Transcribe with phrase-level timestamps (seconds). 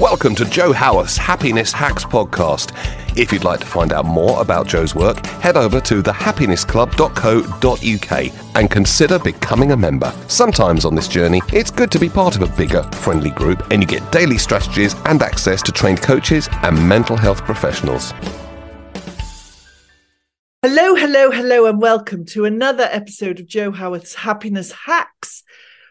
[0.00, 2.70] Welcome to Jo Howarth's Happiness Hacks podcast.
[3.18, 8.70] If you'd like to find out more about Jo's work, head over to thehappinessclub.co.uk and
[8.70, 10.14] consider becoming a member.
[10.28, 13.82] Sometimes on this journey, it's good to be part of a bigger, friendly group, and
[13.82, 18.12] you get daily strategies and access to trained coaches and mental health professionals.
[20.62, 25.42] Hello, hello, hello, and welcome to another episode of Jo Howarth's Happiness Hacks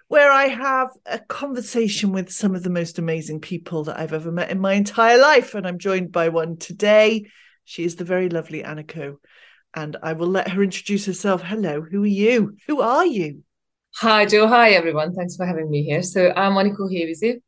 [0.10, 4.32] where I have a conversation with some of the most amazing people that I've ever
[4.32, 5.54] met in my entire life.
[5.54, 7.28] And I'm joined by one today.
[7.66, 9.18] She is the very lovely Aniko.
[9.74, 11.42] And I will let her introduce herself.
[11.44, 12.56] Hello, who are you?
[12.68, 13.44] Who are you?
[13.98, 14.48] Hi, Jo.
[14.48, 15.14] Hi, everyone.
[15.14, 16.04] Thanks for having me here.
[16.04, 17.42] So I'm Aniko Hevizi.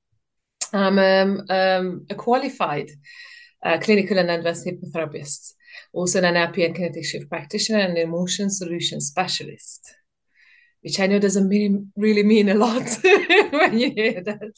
[0.74, 2.92] I'm um, um, a qualified
[3.64, 5.54] uh, clinical and advanced hypnotherapist,
[5.94, 9.96] also an NLP and kinetic shift practitioner and emotion solution specialist
[10.82, 12.88] which I know doesn't mean, really mean a lot
[13.52, 14.52] when you hear that.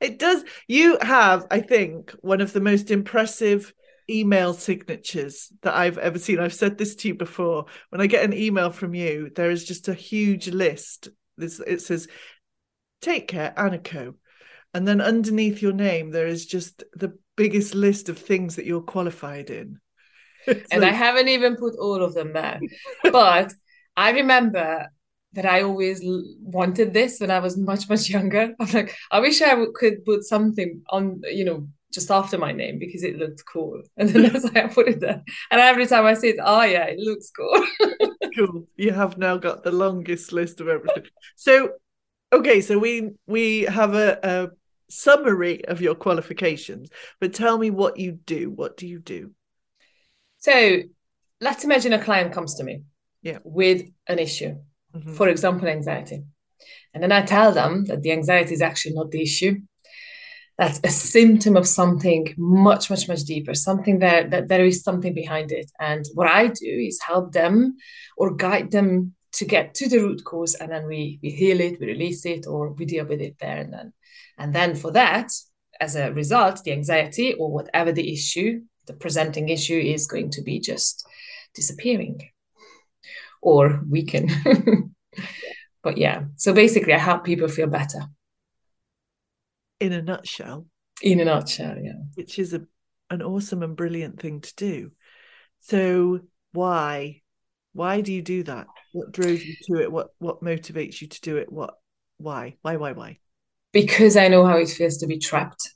[0.00, 0.44] It does.
[0.66, 3.72] You have, I think, one of the most impressive
[4.08, 6.40] email signatures that I've ever seen.
[6.40, 7.66] I've said this to you before.
[7.90, 11.08] When I get an email from you, there is just a huge list.
[11.36, 12.08] This it says,
[13.00, 14.14] "Take care, Aniko,"
[14.74, 18.82] and then underneath your name there is just the biggest list of things that you're
[18.82, 19.80] qualified in.
[20.46, 20.82] and like...
[20.82, 22.60] I haven't even put all of them there,
[23.04, 23.52] but
[24.00, 24.88] I remember
[25.34, 26.00] that I always
[26.40, 28.54] wanted this when I was much much younger.
[28.60, 32.78] I'm like, I wish I could put something on, you know, just after my name
[32.78, 35.22] because it looked cool, and then that's why I put it there.
[35.50, 37.66] And every time I see it, oh yeah, it looks cool.
[38.36, 38.66] cool.
[38.74, 41.04] You have now got the longest list of everything.
[41.36, 41.72] So,
[42.32, 44.48] okay, so we we have a, a
[44.88, 46.88] summary of your qualifications,
[47.20, 48.48] but tell me what you do.
[48.48, 49.32] What do you do?
[50.38, 50.84] So,
[51.42, 52.84] let's imagine a client comes to me
[53.22, 53.38] yeah.
[53.44, 54.56] with an issue,
[54.94, 55.12] mm-hmm.
[55.14, 56.24] for example, anxiety.
[56.92, 59.60] And then I tell them that the anxiety is actually not the issue.
[60.58, 65.14] That's a symptom of something much, much, much deeper, something that, that there is something
[65.14, 65.70] behind it.
[65.80, 67.76] And what I do is help them
[68.16, 71.80] or guide them to get to the root cause and then we, we heal it,
[71.80, 73.92] we release it, or we deal with it there and then.
[74.36, 75.30] And then for that,
[75.80, 80.42] as a result, the anxiety or whatever the issue, the presenting issue is going to
[80.42, 81.06] be just
[81.54, 82.20] disappearing
[83.40, 84.28] or weaken.
[85.82, 88.00] but yeah, so basically, I help people feel better.
[89.78, 90.66] In a nutshell.
[91.02, 91.94] In a nutshell, yeah.
[92.14, 92.62] Which is a
[93.08, 94.92] an awesome and brilliant thing to do.
[95.60, 96.20] So
[96.52, 97.22] why
[97.72, 98.66] why do you do that?
[98.92, 99.92] What drove you to it?
[99.92, 101.50] What what motivates you to do it?
[101.50, 101.74] What
[102.18, 102.56] why?
[102.62, 103.18] Why why why?
[103.72, 105.70] Because I know how it feels to be trapped,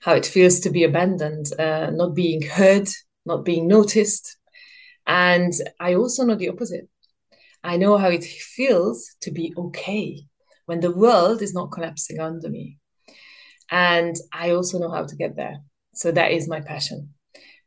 [0.00, 2.88] how it feels to be abandoned, uh, not being heard,
[3.26, 4.36] not being noticed,
[5.06, 6.88] and I also know the opposite.
[7.62, 10.20] I know how it feels to be okay
[10.66, 12.78] when the world is not collapsing under me.
[13.70, 15.58] And I also know how to get there.
[15.94, 17.14] So that is my passion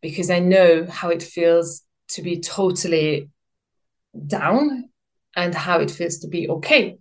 [0.02, 3.30] because I know how it feels to be totally
[4.26, 4.90] down
[5.36, 6.98] and how it feels to be okay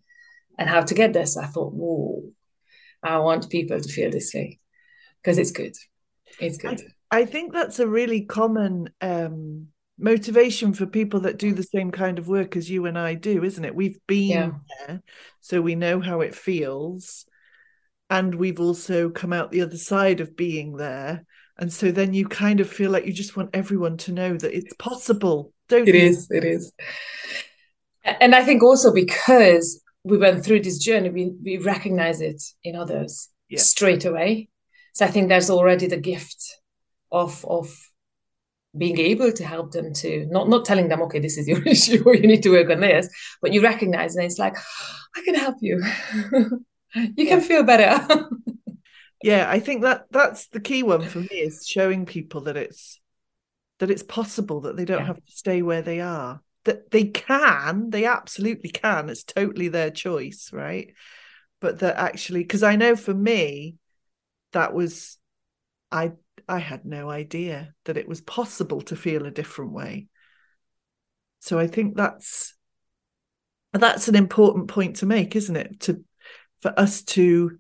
[0.58, 1.26] and how to get there.
[1.26, 2.22] So I thought, whoa,
[3.02, 4.60] I want people to feel this way
[5.22, 5.74] because it's good.
[6.40, 6.82] It's good.
[7.10, 9.68] I, I, think that's a really common um,
[9.98, 13.42] motivation for people that do the same kind of work as you and I do,
[13.44, 13.74] isn't it?
[13.74, 14.50] We've been yeah.
[14.86, 15.02] there,
[15.40, 17.26] so we know how it feels.
[18.08, 21.24] And we've also come out the other side of being there.
[21.58, 24.56] And so then you kind of feel like you just want everyone to know that
[24.56, 26.00] it's possible, don't it you?
[26.02, 26.72] It is, it is.
[28.04, 32.76] And I think also because we went through this journey, we, we recognize it in
[32.76, 33.58] others yeah.
[33.58, 34.48] straight away.
[34.92, 36.42] So I think there's already the gift
[37.10, 37.74] of of
[38.78, 42.02] being able to help them to not not telling them okay this is your issue
[42.04, 43.08] or you need to work on this
[43.40, 44.56] but you recognize and it's like
[45.16, 45.82] i can help you.
[46.94, 48.06] You can feel better.
[49.22, 53.00] Yeah i think that that's the key one for me is showing people that it's
[53.78, 55.06] that it's possible that they don't yeah.
[55.06, 56.42] have to stay where they are.
[56.64, 60.92] That they can they absolutely can it's totally their choice right?
[61.60, 63.76] But that actually because i know for me
[64.52, 65.18] that was
[65.90, 66.12] i
[66.48, 70.08] I had no idea that it was possible to feel a different way.
[71.40, 72.54] So I think that's
[73.72, 75.80] that's an important point to make, isn't it?
[75.80, 76.04] To
[76.60, 77.58] for us to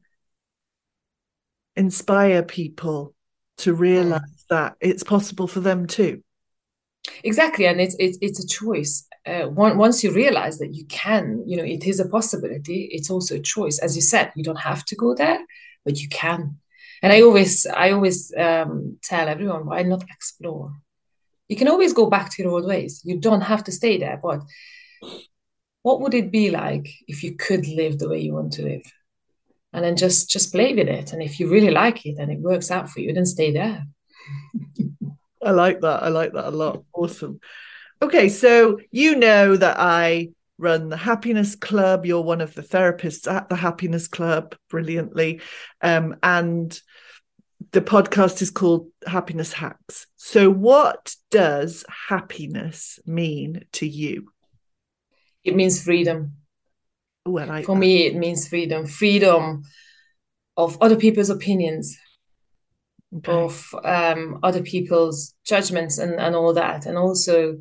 [1.74, 3.14] inspire people
[3.58, 4.48] to realize mm.
[4.50, 6.22] that it's possible for them too.
[7.22, 9.06] Exactly, and it's it's it's a choice.
[9.24, 12.88] Uh, once you realize that you can, you know, it is a possibility.
[12.92, 14.32] It's also a choice, as you said.
[14.36, 15.38] You don't have to go there,
[15.84, 16.58] but you can
[17.02, 20.72] and i always i always um, tell everyone why not explore?
[21.48, 23.02] You can always go back to your old ways.
[23.04, 24.40] You don't have to stay there but
[25.82, 28.82] what would it be like if you could live the way you want to live?
[29.72, 31.12] And then just just play with it.
[31.12, 33.84] And if you really like it and it works out for you then stay there.
[35.42, 36.02] I like that.
[36.02, 36.82] I like that a lot.
[36.92, 37.38] Awesome.
[38.02, 40.28] Okay so you know that i
[40.58, 42.06] run the happiness club.
[42.06, 45.40] You're one of the therapists at the happiness club brilliantly.
[45.82, 46.78] Um, and
[47.72, 50.06] the podcast is called happiness hacks.
[50.16, 54.28] So what does happiness mean to you?
[55.44, 56.32] It means freedom.
[57.24, 57.80] Like for that.
[57.80, 59.62] me, it means freedom, freedom
[60.56, 61.96] of other people's opinions,
[63.16, 63.32] okay.
[63.32, 67.58] of um, other people's judgments, and and all that, and also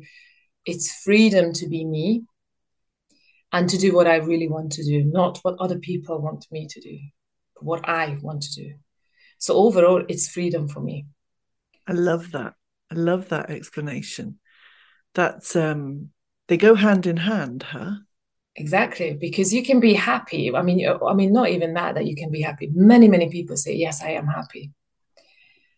[0.64, 2.22] it's freedom to be me
[3.52, 6.66] and to do what I really want to do, not what other people want me
[6.68, 6.98] to do,
[7.54, 8.74] but what I want to do.
[9.38, 11.06] So overall, it's freedom for me.
[11.86, 12.54] I love that.
[12.90, 14.38] I love that explanation.
[15.14, 16.10] That's um
[16.48, 17.96] they go hand in hand, huh?
[18.54, 20.54] Exactly, because you can be happy.
[20.54, 22.70] I mean, I mean, not even that that you can be happy.
[22.72, 24.72] Many, many people say, "Yes, I am happy,"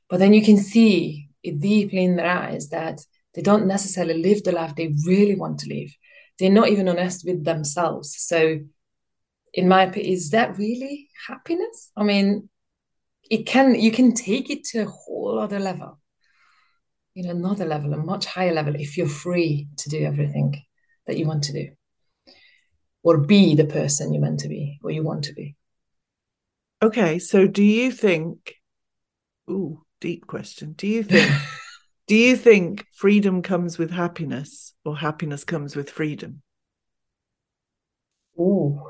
[0.08, 3.00] but then you can see it deeply in their eyes that
[3.34, 5.90] they don't necessarily live the life they really want to live.
[6.38, 8.16] They're not even honest with themselves.
[8.18, 8.60] So,
[9.52, 11.90] in my opinion, is that really happiness?
[11.96, 12.48] I mean,
[13.30, 15.98] it can you can take it to a whole other level,
[17.14, 20.62] you know, another level, a much higher level, if you're free to do everything
[21.06, 21.68] that you want to do
[23.02, 25.56] or be the person you're meant to be or you want to be.
[26.82, 28.54] Okay, so do you think
[29.50, 30.72] ooh, deep question.
[30.72, 31.30] Do you think
[32.08, 36.42] do you think freedom comes with happiness or happiness comes with freedom?
[38.38, 38.82] Ooh.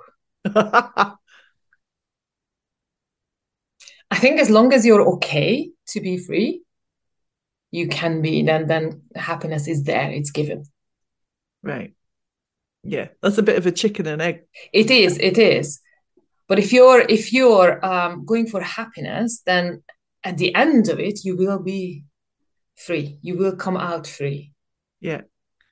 [0.45, 1.17] I
[4.15, 6.63] think as long as you're okay to be free,
[7.71, 10.65] you can be, then then happiness is there, it's given.
[11.63, 11.93] Right
[12.85, 14.43] yeah that's a bit of a chicken and egg
[14.73, 15.81] it is it is
[16.47, 19.83] but if you're if you're um, going for happiness then
[20.25, 22.05] at the end of it you will be
[22.79, 23.19] free.
[23.23, 24.53] You will come out free
[25.01, 25.23] yeah.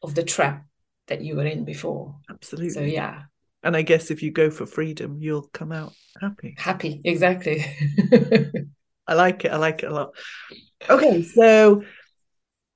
[0.03, 0.67] of the trap
[1.09, 2.17] that you were in before.
[2.31, 2.71] Absolutely.
[2.71, 3.23] So yeah.
[3.63, 6.55] And i guess if you go for freedom you'll come out happy.
[6.57, 7.01] Happy.
[7.05, 7.65] Exactly.
[9.09, 9.53] I like it.
[9.53, 10.15] I like it a lot.
[10.91, 11.23] Okay.
[11.23, 11.83] So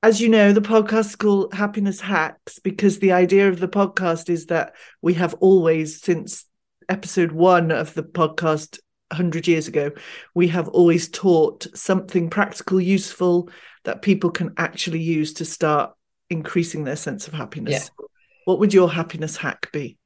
[0.02, 4.30] as you know, the podcast is called Happiness Hacks because the idea of the podcast
[4.30, 6.46] is that we have always, since
[6.88, 8.78] episode one of the podcast
[9.10, 9.90] 100 years ago,
[10.34, 13.48] we have always taught something practical, useful
[13.84, 15.92] that people can actually use to start
[16.28, 17.72] increasing their sense of happiness.
[17.72, 18.04] Yeah.
[18.44, 19.98] What would your happiness hack be?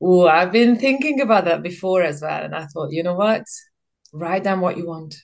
[0.00, 2.44] Oh, I've been thinking about that before as well.
[2.44, 3.44] And I thought, you know what?
[4.12, 5.16] Write down what you want.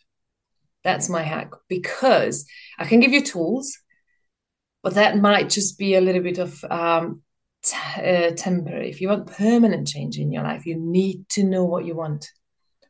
[0.85, 2.47] That's my hack because
[2.79, 3.77] I can give you tools,
[4.83, 7.23] but that might just be a little bit of um,
[7.63, 8.89] t- uh, temporary.
[8.89, 12.31] If you want permanent change in your life, you need to know what you want.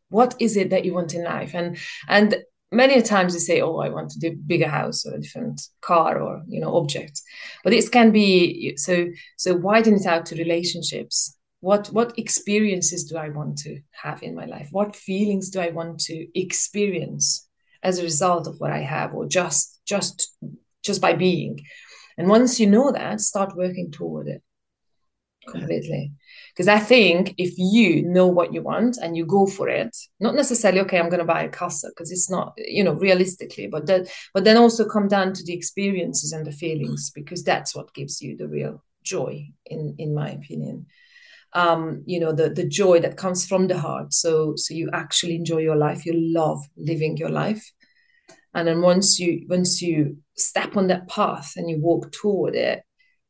[0.08, 1.54] What is it that you want in life?
[1.54, 1.78] And
[2.08, 2.36] and
[2.72, 6.42] many times you say, "Oh, I want a bigger house or a different car or
[6.48, 7.20] you know object,"
[7.64, 9.08] but this can be so.
[9.36, 11.36] So widen it out to relationships.
[11.60, 14.68] What what experiences do I want to have in my life?
[14.70, 17.48] What feelings do I want to experience?
[17.82, 20.34] as a result of what I have or just just
[20.82, 21.60] just by being.
[22.16, 24.42] And once you know that, start working toward it
[25.50, 26.12] completely.
[26.52, 30.34] Because I think if you know what you want and you go for it, not
[30.34, 33.86] necessarily okay, I'm going to buy a casa because it's not, you know, realistically, but
[33.86, 37.94] that, but then also come down to the experiences and the feelings because that's what
[37.94, 40.86] gives you the real joy, in in my opinion.
[41.54, 44.12] Um, you know, the the joy that comes from the heart.
[44.12, 47.72] So so you actually enjoy your life, you love living your life,
[48.54, 52.82] and then once you once you step on that path and you walk toward it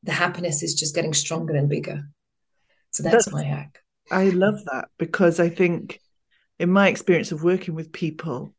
[0.02, 2.02] the happiness is just getting stronger and bigger
[2.98, 6.00] so that's, that's my hack i love that because i think
[6.58, 8.52] in my experience of working with people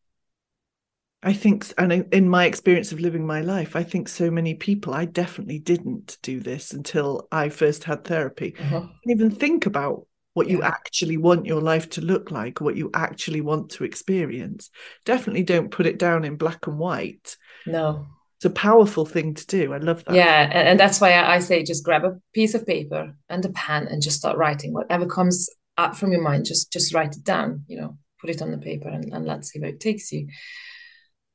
[1.22, 4.93] I think, and in my experience of living my life, I think so many people,
[4.93, 8.55] I definitely didn't do this until I first had therapy.
[8.58, 8.88] Uh-huh.
[9.05, 10.53] even think about what yeah.
[10.53, 14.69] you actually want your life to look like, what you actually want to experience.
[15.03, 17.36] Definitely don't put it down in black and white.
[17.65, 18.08] No.
[18.39, 19.74] It's a powerful thing to do.
[19.74, 20.15] I love that.
[20.15, 20.50] Yeah.
[20.53, 24.01] And, that's why I say just grab a piece of paper and a pen and
[24.01, 26.46] just start writing whatever comes up from your mind.
[26.46, 29.51] Just just write it down, you know, put it on the paper and, and let's
[29.51, 30.29] see where it takes you.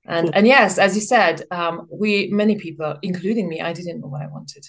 [0.06, 0.34] And cool.
[0.34, 4.22] and yes, as you said, um, we many people, including me, I didn't know what
[4.22, 4.64] I wanted.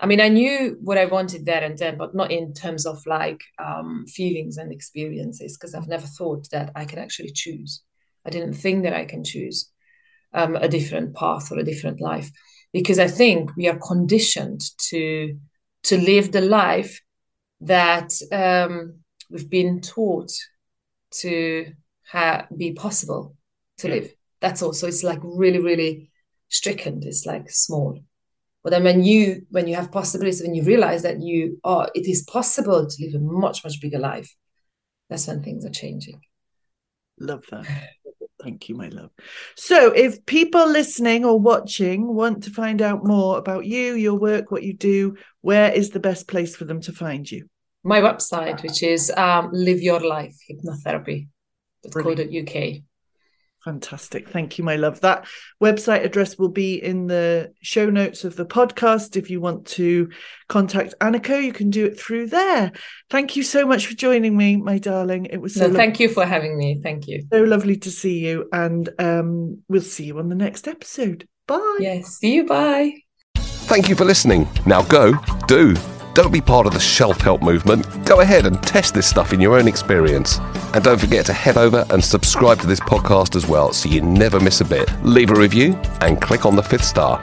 [0.00, 3.04] I mean, I knew what I wanted there and then, but not in terms of
[3.04, 7.82] like um, feelings and experiences, because I've never thought that I can actually choose.
[8.24, 9.70] I didn't think that I can choose
[10.32, 12.30] um, a different path or a different life,
[12.72, 15.38] because I think we are conditioned to
[15.84, 17.00] to live the life
[17.60, 20.32] that um, we've been taught
[21.10, 21.72] to
[22.10, 23.36] ha- be possible
[23.78, 24.12] to live.
[24.40, 24.72] That's all.
[24.72, 26.10] So it's like really, really
[26.48, 27.02] stricken.
[27.04, 28.00] It's like small.
[28.62, 32.08] But then when you when you have possibilities, when you realize that you are, it
[32.08, 34.34] is possible to live a much much bigger life.
[35.08, 36.20] That's when things are changing.
[37.18, 37.66] Love that.
[38.46, 39.10] Thank you, my love.
[39.56, 44.52] So, if people listening or watching want to find out more about you, your work,
[44.52, 47.48] what you do, where is the best place for them to find you?
[47.82, 52.82] My website, which is um, Live Your Life Hypnotherapy.co.uk.
[53.66, 54.28] Fantastic.
[54.28, 55.00] Thank you, my love.
[55.00, 55.26] That
[55.60, 59.16] website address will be in the show notes of the podcast.
[59.16, 60.08] If you want to
[60.48, 62.70] contact Aniko, you can do it through there.
[63.10, 65.26] Thank you so much for joining me, my darling.
[65.26, 66.78] It was so no, thank you for having me.
[66.80, 67.26] Thank you.
[67.32, 68.48] So lovely to see you.
[68.52, 71.26] And um, we'll see you on the next episode.
[71.48, 71.78] Bye.
[71.80, 72.18] Yes.
[72.18, 72.46] See you.
[72.46, 72.92] Bye.
[73.34, 74.48] Thank you for listening.
[74.64, 75.14] Now go,
[75.48, 75.74] do.
[76.16, 77.84] Don't be part of the shelf help movement.
[78.06, 80.38] Go ahead and test this stuff in your own experience.
[80.72, 84.00] And don't forget to head over and subscribe to this podcast as well so you
[84.00, 84.90] never miss a bit.
[85.02, 87.22] Leave a review and click on the fifth star.